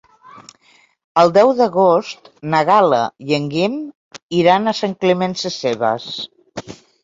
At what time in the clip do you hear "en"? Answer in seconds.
3.41-3.47